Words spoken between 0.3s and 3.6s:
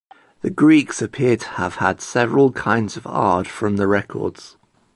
The Greeks appear to have had several kinds of ard